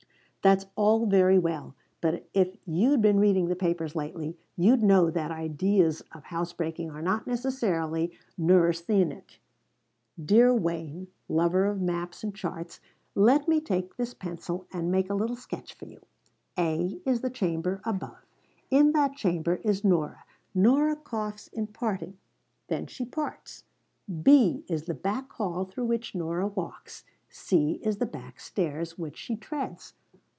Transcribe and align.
"That's 0.43 0.65
all 0.75 1.05
very 1.05 1.37
well! 1.37 1.75
But 2.01 2.27
if 2.33 2.57
you'd 2.65 2.99
been 2.99 3.19
reading 3.19 3.47
the 3.47 3.55
papers 3.55 3.95
lately 3.95 4.39
you'd 4.57 4.81
know 4.81 5.11
that 5.11 5.29
ideas 5.29 6.01
of 6.13 6.23
house 6.23 6.51
breaking 6.51 6.89
are 6.89 6.99
not 7.03 7.27
necessarily 7.27 8.13
neurasthenic." 8.39 9.39
"Dear 10.19 10.51
Wayne, 10.51 11.09
lover 11.29 11.65
of 11.65 11.79
maps 11.79 12.23
and 12.23 12.33
charts, 12.33 12.79
let 13.13 13.47
me 13.47 13.61
take 13.61 13.97
this 13.97 14.15
pencil 14.15 14.65
and 14.73 14.91
make 14.91 15.11
a 15.11 15.13
little 15.13 15.35
sketch 15.35 15.75
for 15.75 15.85
you. 15.85 16.01
A 16.57 16.99
is 17.05 17.21
the 17.21 17.29
chamber 17.29 17.79
above. 17.83 18.25
In 18.71 18.93
that 18.93 19.13
chamber 19.15 19.57
is 19.63 19.83
Nora. 19.83 20.23
Nora 20.55 20.95
coughs 20.95 21.49
in 21.49 21.67
parting. 21.67 22.17
Then 22.67 22.87
she 22.87 23.05
parts. 23.05 23.65
B 24.23 24.65
is 24.67 24.85
the 24.85 24.95
back 24.95 25.31
hall 25.33 25.65
through 25.65 25.85
which 25.85 26.15
Nora 26.15 26.47
walks. 26.47 27.03
C 27.29 27.73
is 27.83 27.97
the 27.99 28.07
back 28.07 28.39
stairs 28.39 28.97
which 28.97 29.17
she 29.17 29.35
treads. 29.35 29.93